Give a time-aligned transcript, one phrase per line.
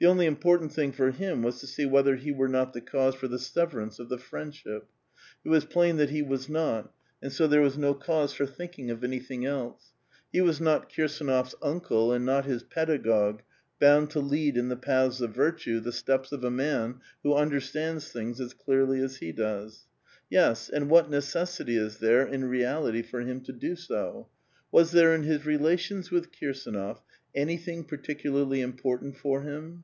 [0.00, 3.16] The only important thing for him was to sec whether he were not the cause
[3.16, 4.82] for the severance of the f riendsliip;
[5.44, 8.92] it was plain tliat he was not^ and so there was no cause for thinking
[8.92, 9.90] of anything else;
[10.32, 13.40] he was not Kirsdiiof s uncle and not his pedagogue,
[13.80, 18.06] bound to lead in the patiis of virtue the steps of SI man who understands
[18.12, 19.86] things as clearly as he does.
[20.30, 24.28] Yes, and what necessity is there in reality for liim to do so?
[24.70, 26.98] Was there in his relations with Kirsdnof
[27.34, 29.82] anything particularly important for him?